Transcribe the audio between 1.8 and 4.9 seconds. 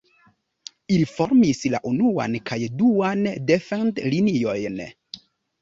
unuan kaj duan defend-liniojn.